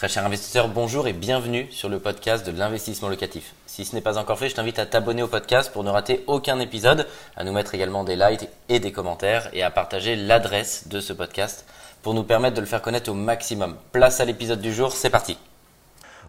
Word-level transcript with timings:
Très 0.00 0.08
cher 0.08 0.24
investisseur, 0.24 0.68
bonjour 0.68 1.08
et 1.08 1.12
bienvenue 1.12 1.66
sur 1.70 1.90
le 1.90 1.98
podcast 1.98 2.46
de 2.46 2.58
l'investissement 2.58 3.10
locatif. 3.10 3.52
Si 3.66 3.84
ce 3.84 3.94
n'est 3.94 4.00
pas 4.00 4.16
encore 4.16 4.38
fait, 4.38 4.48
je 4.48 4.54
t'invite 4.54 4.78
à 4.78 4.86
t'abonner 4.86 5.22
au 5.22 5.28
podcast 5.28 5.70
pour 5.70 5.84
ne 5.84 5.90
rater 5.90 6.24
aucun 6.26 6.58
épisode, 6.58 7.06
à 7.36 7.44
nous 7.44 7.52
mettre 7.52 7.74
également 7.74 8.02
des 8.02 8.16
likes 8.16 8.48
et 8.70 8.80
des 8.80 8.92
commentaires 8.92 9.50
et 9.52 9.62
à 9.62 9.70
partager 9.70 10.16
l'adresse 10.16 10.88
de 10.88 11.00
ce 11.00 11.12
podcast 11.12 11.66
pour 12.00 12.14
nous 12.14 12.22
permettre 12.22 12.56
de 12.56 12.62
le 12.62 12.66
faire 12.66 12.80
connaître 12.80 13.10
au 13.10 13.14
maximum. 13.14 13.76
Place 13.92 14.20
à 14.20 14.24
l'épisode 14.24 14.62
du 14.62 14.72
jour, 14.72 14.92
c'est 14.92 15.10
parti. 15.10 15.36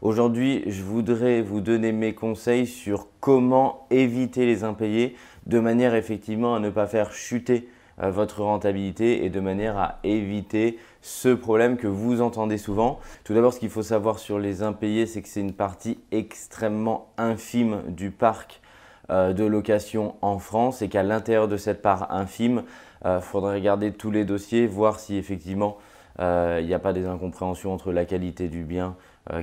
Aujourd'hui, 0.02 0.64
je 0.68 0.84
voudrais 0.84 1.42
vous 1.42 1.62
donner 1.62 1.94
mes 1.94 2.14
conseils 2.14 2.68
sur 2.68 3.08
comment 3.22 3.88
éviter 3.90 4.46
les 4.46 4.66
impayés 4.66 5.16
de 5.46 5.62
manière 5.62 5.96
effectivement 5.96 6.56
à 6.56 6.60
ne 6.60 6.72
pas 6.72 6.88
faire 6.88 7.14
chuter 7.14 7.70
votre 8.10 8.42
rentabilité 8.42 9.26
et 9.26 9.30
de 9.30 9.40
manière 9.40 9.78
à 9.78 10.00
éviter 10.04 10.80
ce 11.02 11.30
problème 11.30 11.78
que 11.78 11.88
vous 11.88 12.22
entendez 12.22 12.58
souvent. 12.58 13.00
Tout 13.24 13.34
d'abord, 13.34 13.54
ce 13.54 13.60
qu'il 13.60 13.70
faut 13.70 13.84
savoir 13.84 14.20
sur 14.20 14.40
les 14.40 14.64
impayés, 14.64 15.06
c'est 15.06 15.22
que 15.22 15.28
c'est 15.28 15.42
une 15.42 15.54
partie 15.54 16.00
extrêmement 16.12 17.10
infime 17.18 17.84
du 17.88 18.12
parc 18.12 18.62
euh, 19.10 19.34
de 19.34 19.44
location 19.44 20.16
en 20.22 20.40
France 20.40 20.82
et 20.82 20.90
qu'à 20.90 21.04
l'intérieur 21.04 21.48
de 21.48 21.58
cette 21.58 21.82
part 21.82 22.12
infime, 22.12 22.64
il 23.04 23.08
euh, 23.08 23.22
faudrait 23.22 23.56
regarder 23.56 23.92
tous 23.92 24.12
les 24.12 24.26
dossiers, 24.26 24.68
voir 24.68 25.00
si 25.00 25.18
effectivement 25.18 25.78
il 26.20 26.68
n'y 26.68 26.74
a 26.76 26.80
pas 26.80 26.94
des 26.94 27.08
incompréhensions 27.08 27.74
entre 27.74 27.92
la 27.92 28.06
qualité 28.06 28.48
du 28.48 28.64
bien 28.64 28.96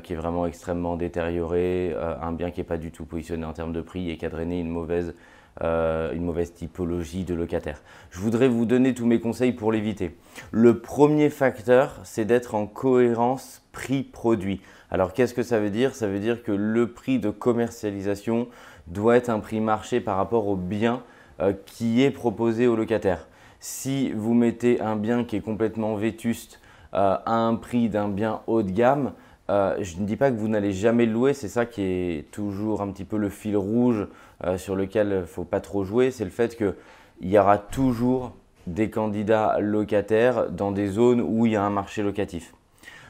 qui 0.04 0.12
est 0.12 0.16
vraiment 0.16 0.46
extrêmement 0.46 0.96
détérioré, 0.96 1.92
un 2.22 2.30
bien 2.30 2.52
qui 2.52 2.60
n'est 2.60 2.64
pas 2.64 2.76
du 2.76 2.92
tout 2.92 3.04
positionné 3.04 3.44
en 3.44 3.52
termes 3.52 3.72
de 3.72 3.80
prix 3.80 4.10
et 4.10 4.16
qui 4.16 4.24
a 4.24 4.28
drainé 4.28 4.60
une 4.60 4.68
mauvaise 4.68 5.16
euh, 5.62 6.12
une 6.12 6.24
mauvaise 6.24 6.52
typologie 6.54 7.24
de 7.24 7.34
locataire. 7.34 7.82
Je 8.10 8.20
voudrais 8.20 8.48
vous 8.48 8.64
donner 8.64 8.94
tous 8.94 9.06
mes 9.06 9.18
conseils 9.18 9.52
pour 9.52 9.72
l'éviter. 9.72 10.16
Le 10.50 10.78
premier 10.78 11.30
facteur, 11.30 12.00
c'est 12.04 12.24
d'être 12.24 12.54
en 12.54 12.66
cohérence 12.66 13.62
prix-produit. 13.72 14.60
Alors 14.90 15.12
qu'est-ce 15.12 15.34
que 15.34 15.42
ça 15.42 15.58
veut 15.58 15.70
dire? 15.70 15.94
Ça 15.94 16.06
veut 16.06 16.20
dire 16.20 16.42
que 16.42 16.52
le 16.52 16.92
prix 16.92 17.18
de 17.18 17.30
commercialisation 17.30 18.48
doit 18.86 19.16
être 19.16 19.30
un 19.30 19.40
prix 19.40 19.60
marché 19.60 20.00
par 20.00 20.16
rapport 20.16 20.46
au 20.48 20.56
bien 20.56 21.02
euh, 21.40 21.52
qui 21.66 22.02
est 22.02 22.10
proposé 22.10 22.66
au 22.66 22.76
locataire. 22.76 23.26
Si 23.60 24.12
vous 24.12 24.34
mettez 24.34 24.80
un 24.80 24.96
bien 24.96 25.24
qui 25.24 25.36
est 25.36 25.40
complètement 25.40 25.96
vétuste 25.96 26.60
euh, 26.94 27.16
à 27.26 27.34
un 27.34 27.56
prix 27.56 27.88
d'un 27.88 28.08
bien 28.08 28.40
haut 28.46 28.62
de 28.62 28.70
gamme, 28.70 29.12
euh, 29.50 29.76
je 29.80 29.98
ne 29.98 30.04
dis 30.04 30.16
pas 30.16 30.30
que 30.30 30.36
vous 30.36 30.48
n'allez 30.48 30.72
jamais 30.72 31.06
louer, 31.06 31.32
c'est 31.32 31.48
ça 31.48 31.64
qui 31.64 31.82
est 31.82 32.30
toujours 32.30 32.82
un 32.82 32.90
petit 32.92 33.04
peu 33.04 33.16
le 33.16 33.30
fil 33.30 33.56
rouge 33.56 34.06
euh, 34.44 34.58
sur 34.58 34.76
lequel 34.76 35.08
il 35.08 35.20
ne 35.20 35.24
faut 35.24 35.44
pas 35.44 35.60
trop 35.60 35.84
jouer, 35.84 36.10
c'est 36.10 36.24
le 36.24 36.30
fait 36.30 36.56
qu'il 36.56 36.74
y 37.22 37.38
aura 37.38 37.56
toujours 37.56 38.34
des 38.66 38.90
candidats 38.90 39.58
locataires 39.58 40.50
dans 40.50 40.70
des 40.70 40.88
zones 40.88 41.22
où 41.22 41.46
il 41.46 41.52
y 41.52 41.56
a 41.56 41.62
un 41.62 41.70
marché 41.70 42.02
locatif. 42.02 42.54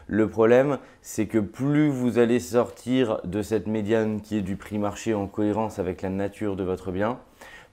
Le 0.06 0.28
problème, 0.28 0.78
c'est 1.02 1.26
que 1.26 1.38
plus 1.38 1.88
vous 1.88 2.18
allez 2.18 2.40
sortir 2.40 3.20
de 3.24 3.42
cette 3.42 3.66
médiane 3.66 4.22
qui 4.22 4.38
est 4.38 4.42
du 4.42 4.56
prix 4.56 4.78
marché 4.78 5.12
en 5.14 5.26
cohérence 5.26 5.78
avec 5.78 6.02
la 6.02 6.08
nature 6.08 6.56
de 6.56 6.62
votre 6.62 6.92
bien, 6.92 7.18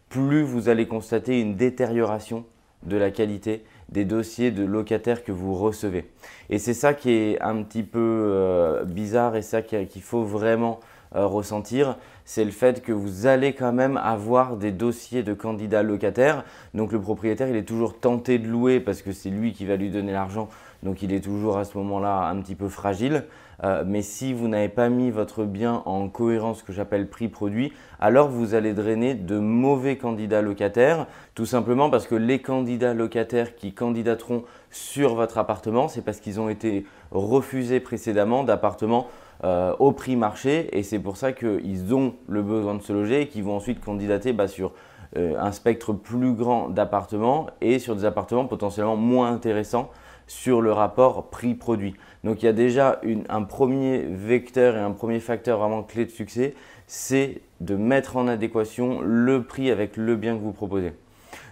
plus 0.09 0.41
vous 0.41 0.69
allez 0.69 0.88
constater 0.88 1.39
une 1.39 1.55
détérioration 1.55 2.45
de 2.86 2.97
la 2.97 3.11
qualité 3.11 3.64
des 3.89 4.05
dossiers 4.05 4.52
de 4.52 4.64
locataires 4.64 5.23
que 5.23 5.31
vous 5.31 5.55
recevez. 5.55 6.05
Et 6.50 6.59
c'est 6.59 6.73
ça 6.73 6.94
qui 6.94 7.11
est 7.11 7.41
un 7.41 7.61
petit 7.64 7.83
peu 7.83 8.00
euh, 8.00 8.83
bizarre 8.83 9.36
et 9.36 9.41
ça 9.41 9.61
qu'il 9.61 10.02
faut 10.02 10.23
vraiment 10.23 10.80
euh, 11.16 11.25
ressentir, 11.25 11.97
c'est 12.25 12.44
le 12.44 12.52
fait 12.52 12.81
que 12.81 12.91
vous 12.91 13.27
allez 13.27 13.53
quand 13.53 13.71
même 13.71 13.97
avoir 13.97 14.58
des 14.58 14.71
dossiers 14.71 15.23
de 15.23 15.33
candidats 15.33 15.83
locataires. 15.83 16.44
Donc 16.73 16.91
le 16.91 16.99
propriétaire, 16.99 17.47
il 17.47 17.55
est 17.55 17.63
toujours 17.63 17.99
tenté 17.99 18.39
de 18.39 18.47
louer 18.47 18.80
parce 18.80 19.02
que 19.02 19.11
c'est 19.11 19.30
lui 19.30 19.53
qui 19.53 19.66
va 19.66 19.75
lui 19.75 19.89
donner 19.89 20.11
l'argent. 20.11 20.49
Donc 20.83 21.02
il 21.02 21.13
est 21.13 21.22
toujours 21.22 21.57
à 21.57 21.66
ce 21.66 21.77
moment-là 21.77 22.27
un 22.27 22.41
petit 22.41 22.55
peu 22.55 22.69
fragile. 22.69 23.25
Euh, 23.63 23.83
mais 23.85 24.02
si 24.02 24.33
vous 24.33 24.47
n'avez 24.47 24.69
pas 24.69 24.89
mis 24.89 25.11
votre 25.11 25.45
bien 25.45 25.81
en 25.85 26.09
cohérence, 26.09 26.61
que 26.61 26.73
j'appelle 26.73 27.07
prix-produit, 27.07 27.72
alors 28.00 28.27
vous 28.27 28.53
allez 28.53 28.73
drainer 28.73 29.13
de 29.13 29.39
mauvais 29.39 29.97
candidats 29.97 30.41
locataires, 30.41 31.07
tout 31.35 31.45
simplement 31.45 31.89
parce 31.89 32.07
que 32.07 32.16
les 32.16 32.39
candidats 32.39 32.94
locataires 32.94 33.56
qui 33.56 33.73
candidateront 33.73 34.44
sur 34.72 35.16
votre 35.16 35.38
appartement, 35.38 35.88
c'est 35.88 36.01
parce 36.01 36.19
qu'ils 36.19 36.39
ont 36.39 36.50
été 36.50 36.85
refusés 37.12 37.79
précédemment 37.79 38.44
d'appartements 38.44 39.07
euh, 39.44 39.75
au 39.79 39.91
prix 39.91 40.16
marché 40.16 40.69
et 40.78 40.84
c'est 40.84 41.00
pour 41.00 41.18
ça 41.18 41.34
qu'ils 41.34 41.94
ont 41.94 42.16
le 42.28 42.41
besoin 42.41 42.75
de 42.75 42.81
se 42.81 42.94
loger 42.94 43.22
et 43.22 43.28
qu'ils 43.28 43.44
vont 43.44 43.57
ensuite 43.57 43.84
candidater 43.84 44.34
bah, 44.34 44.47
sur 44.47 44.72
euh, 45.18 45.35
un 45.40 45.51
spectre 45.51 45.94
plus 45.94 46.34
grand 46.34 46.69
d'appartements 46.69 47.47
et 47.62 47.79
sur 47.79 47.95
des 47.95 48.06
appartements 48.06 48.45
potentiellement 48.45 48.95
moins 48.95 49.31
intéressants 49.31 49.90
sur 50.28 50.62
le 50.62 50.72
rapport 50.72 51.29
prix-produit. 51.29 51.95
Donc 52.24 52.41
il 52.41 52.45
y 52.45 52.50
a 52.50 52.53
déjà 52.53 53.00
un 53.29 53.44
premier 53.44 54.00
vecteur 54.00 54.75
et 54.75 54.79
un 54.79 54.91
premier 54.91 55.19
facteur 55.19 55.59
vraiment 55.59 55.84
clé 55.84 56.06
de 56.06 56.12
succès, 56.12 56.56
c'est 56.88 57.41
de 57.62 57.75
mettre 57.75 58.18
en 58.18 58.28
adéquation 58.28 59.01
le 59.01 59.44
prix 59.44 59.69
avec 59.69 59.97
le 59.97 60.16
bien 60.16 60.35
que 60.35 60.41
vous 60.41 60.53
proposez. 60.53 60.94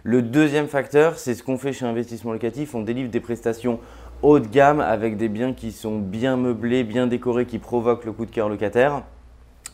Le 0.05 0.21
deuxième 0.21 0.67
facteur, 0.67 1.17
c'est 1.17 1.33
ce 1.33 1.43
qu'on 1.43 1.57
fait 1.57 1.71
chez 1.71 1.85
Investissement 1.85 2.33
Locatif, 2.33 2.75
on 2.75 2.81
délivre 2.81 3.09
des 3.09 3.21
prestations 3.21 3.79
haut 4.21 4.39
de 4.39 4.47
gamme 4.47 4.81
avec 4.81 5.15
des 5.15 5.29
biens 5.29 5.53
qui 5.53 5.71
sont 5.71 5.97
bien 5.97 6.35
meublés, 6.35 6.83
bien 6.83 7.07
décorés, 7.07 7.45
qui 7.45 7.57
provoquent 7.57 8.03
le 8.03 8.11
coup 8.11 8.25
de 8.25 8.31
cœur 8.31 8.49
locataire. 8.49 9.03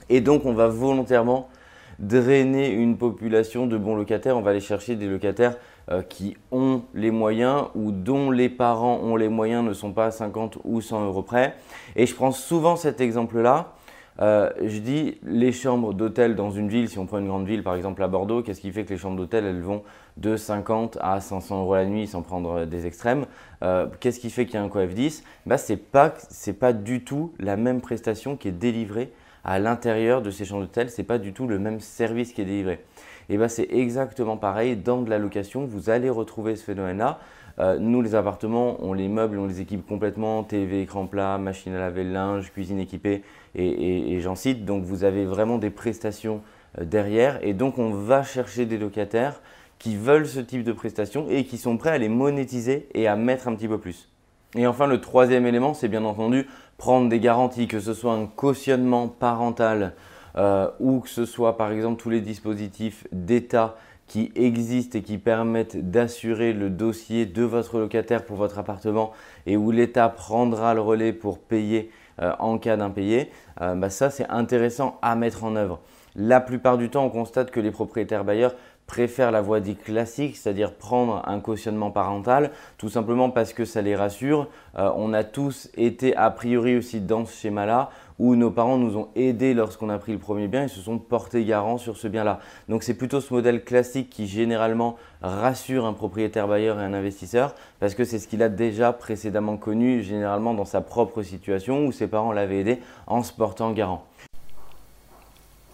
Et 0.08 0.22
donc, 0.22 0.46
on 0.46 0.54
va 0.54 0.68
volontairement 0.68 1.50
drainer 1.98 2.70
une 2.70 2.96
population 2.96 3.66
de 3.66 3.76
bons 3.76 3.96
locataires. 3.96 4.38
On 4.38 4.42
va 4.42 4.52
aller 4.52 4.60
chercher 4.60 4.96
des 4.96 5.08
locataires 5.08 5.56
euh, 5.90 6.04
qui 6.04 6.38
ont 6.52 6.84
les 6.94 7.10
moyens 7.10 7.64
ou 7.74 7.92
dont 7.92 8.30
les 8.30 8.50
parents 8.50 9.00
ont 9.00 9.16
les 9.16 9.30
moyens, 9.30 9.66
ne 9.66 9.74
sont 9.74 9.94
pas 9.94 10.06
à 10.06 10.12
50 10.12 10.60
ou 10.64 10.80
100 10.80 11.06
euros 11.06 11.24
près. 11.24 11.56
Et 11.96 12.06
je 12.06 12.14
prends 12.14 12.32
souvent 12.32 12.76
cet 12.76 13.02
exemple-là 13.02 13.74
euh, 14.22 14.50
je 14.62 14.80
dis 14.80 15.18
les 15.24 15.52
chambres 15.52 15.94
d'hôtel 15.94 16.36
dans 16.36 16.52
une 16.52 16.68
ville, 16.68 16.90
si 16.90 17.00
on 17.00 17.06
prend 17.06 17.20
une 17.20 17.28
grande 17.28 17.48
ville 17.48 17.64
par 17.64 17.76
exemple 17.76 18.04
à 18.04 18.08
Bordeaux, 18.08 18.42
qu'est-ce 18.44 18.60
qui 18.60 18.72
fait 18.72 18.84
que 18.84 18.90
les 18.90 19.00
chambres 19.00 19.16
d'hôtel 19.16 19.46
elles 19.46 19.62
vont 19.62 19.84
de 20.18 20.36
50 20.36 20.98
à 21.00 21.22
500 21.22 21.62
euros 21.62 21.76
la 21.76 21.86
nuit 21.86 22.08
sans 22.08 22.22
prendre 22.22 22.66
des 22.66 22.86
extrêmes? 22.86 23.26
Euh, 23.64 23.88
Qu'est-ce 24.00 24.20
qui 24.20 24.30
fait 24.30 24.46
qu'il 24.46 24.56
y 24.56 24.58
a 24.58 24.64
un 24.64 24.68
coef 24.70 24.94
10 24.94 25.24
bah, 25.46 25.58
Ce 25.58 25.72
n'est 25.72 25.78
pas, 25.78 26.14
pas 26.60 26.74
du 26.74 27.04
tout 27.04 27.32
la 27.40 27.56
même 27.56 27.80
prestation 27.80 28.36
qui 28.36 28.50
est 28.50 28.54
délivrée 28.54 29.12
à 29.46 29.58
l'intérieur 29.58 30.22
de 30.22 30.32
ces 30.32 30.44
chambres 30.44 30.64
d'hôtel, 30.64 30.90
ce 30.90 31.02
n'est 31.02 31.08
pas 31.08 31.18
du 31.18 31.32
tout 31.32 31.48
le 31.48 31.58
même 31.58 31.80
service 31.80 32.34
qui 32.34 32.42
est 32.42 32.46
délivré. 32.46 32.84
Et 33.30 33.38
bah, 33.38 33.48
c'est 33.48 33.68
exactement 33.72 34.36
pareil 34.36 34.76
dans 34.76 35.02
de 35.02 35.10
la 35.10 35.18
location, 35.18 35.66
vous 35.66 35.90
allez 35.90 36.10
retrouver 36.10 36.56
ce 36.56 36.64
phénomène-là. 36.66 37.20
Euh, 37.60 37.78
nous, 37.78 38.02
les 38.02 38.16
appartements, 38.16 38.78
on 38.80 38.94
les 38.94 39.08
meuble, 39.08 39.38
on 39.38 39.46
les 39.46 39.60
équipe 39.60 39.86
complètement, 39.86 40.44
TV, 40.44 40.82
écran 40.82 41.08
plat, 41.08 41.38
machine 41.38 41.74
à 41.74 41.80
laver 41.80 42.06
linge, 42.06 42.52
cuisine 42.52 42.80
équipée, 42.80 43.24
et, 43.56 44.20
j'en 44.22 44.36
cite. 44.36 44.66
Donc, 44.66 44.84
vous 44.84 45.04
avez 45.04 45.26
vraiment 45.26 45.58
des 45.58 45.70
prestations 45.70 46.42
euh, 46.80 46.86
derrière. 46.86 47.40
Et 47.44 47.54
donc, 47.54 47.78
on 47.78 47.92
va 47.92 48.24
chercher 48.24 48.66
des 48.66 48.78
locataires 48.78 49.42
qui 49.78 49.96
veulent 49.96 50.28
ce 50.28 50.40
type 50.40 50.64
de 50.64 50.72
prestations 50.72 51.28
et 51.30 51.46
qui 51.46 51.58
sont 51.58 51.78
prêts 51.78 51.92
à 51.92 51.98
les 51.98 52.10
monétiser 52.10 52.88
et 52.94 53.08
à 53.08 53.16
mettre 53.16 53.48
un 53.48 53.56
petit 53.56 53.68
peu 53.68 53.78
plus. 53.78 54.10
Et 54.56 54.66
enfin, 54.66 54.88
le 54.88 55.00
troisième 55.00 55.46
élément, 55.46 55.74
c'est 55.74 55.88
bien 55.88 56.06
entendu 56.06 56.48
prendre 56.78 57.10
des 57.10 57.20
garanties, 57.20 57.68
que 57.68 57.80
ce 57.80 57.94
soit 57.94 58.14
un 58.14 58.26
cautionnement 58.26 59.08
parental 59.08 59.94
euh, 60.38 60.70
ou 60.80 61.00
que 61.00 61.10
ce 61.10 61.26
soit 61.26 61.58
par 61.58 61.72
exemple 61.72 62.02
tous 62.02 62.10
les 62.10 62.22
dispositifs 62.22 63.08
d'État 63.12 63.76
qui 64.10 64.32
existent 64.36 64.98
et 64.98 65.02
qui 65.02 65.18
permettent 65.18 65.90
d'assurer 65.92 66.52
le 66.52 66.70
dossier 66.70 67.26
de 67.26 67.44
votre 67.44 67.80
locataire 67.80 68.26
pour 68.26 68.36
votre 68.36 68.58
appartement 68.60 69.14
et 69.46 69.56
où 69.56 69.72
l'État 69.72 70.10
prendra 70.10 70.74
le 70.74 70.82
relais 70.82 71.14
pour 71.14 71.40
payer 71.40 71.92
euh, 72.22 72.34
en 72.40 72.58
cas 72.58 72.76
d'impayé, 72.76 73.32
euh, 73.62 73.76
bah 73.76 73.90
ça 73.90 74.10
c'est 74.10 74.28
intéressant 74.30 74.98
à 75.02 75.16
mettre 75.16 75.46
en 75.46 75.56
œuvre. 75.56 75.80
La 76.16 76.42
plupart 76.42 76.78
du 76.78 76.90
temps, 76.90 77.06
on 77.06 77.10
constate 77.10 77.52
que 77.52 77.60
les 77.60 77.72
propriétaires 77.72 78.26
bailleurs 78.26 78.56
préfèrent 78.90 79.32
la 79.32 79.42
voie 79.42 79.60
dite 79.60 79.84
classique, 79.84 80.36
c'est-à-dire 80.36 80.74
prendre 80.74 81.22
un 81.28 81.40
cautionnement 81.40 81.92
parental, 81.92 82.50
tout 82.80 82.90
simplement 82.90 83.30
parce 83.30 83.54
que 83.54 83.64
ça 83.64 83.84
les 83.84 83.96
rassure. 83.96 84.48
Euh, 84.80 84.92
on 84.96 85.14
a 85.14 85.24
tous 85.24 85.70
été 85.78 86.16
a 86.16 86.32
priori 86.32 86.76
aussi 86.76 87.00
dans 87.00 87.24
ce 87.26 87.40
schéma-là, 87.40 87.92
où 88.18 88.36
nos 88.36 88.50
parents 88.50 88.80
nous 88.80 88.98
ont 88.98 89.10
aidés 89.16 89.54
lorsqu'on 89.54 89.90
a 89.90 90.00
pris 90.00 90.12
le 90.12 90.18
premier 90.18 90.48
bien 90.48 90.64
et 90.64 90.68
se 90.68 90.82
sont 90.82 90.98
portés 90.98 91.46
garants 91.46 91.78
sur 91.78 91.98
ce 91.98 92.08
bien-là. 92.08 92.40
Donc 92.68 92.82
c'est 92.82 92.96
plutôt 92.96 93.22
ce 93.22 93.32
modèle 93.32 93.64
classique 93.64 94.10
qui 94.10 94.26
généralement 94.26 94.98
rassure 95.22 95.86
un 95.86 95.94
propriétaire 95.94 96.48
bailleur 96.48 96.80
et 96.80 96.84
un 96.84 96.96
investisseur, 96.96 97.54
parce 97.80 97.94
que 97.94 98.04
c'est 98.04 98.18
ce 98.18 98.28
qu'il 98.28 98.42
a 98.42 98.50
déjà 98.50 98.92
précédemment 98.92 99.58
connu, 99.58 100.02
généralement 100.02 100.56
dans 100.56 100.66
sa 100.66 100.82
propre 100.82 101.22
situation, 101.22 101.86
où 101.86 101.92
ses 101.92 102.08
parents 102.08 102.32
l'avaient 102.32 102.62
aidé 102.62 102.80
en 103.06 103.22
se 103.22 103.34
portant 103.34 103.72
garant. 103.72 104.04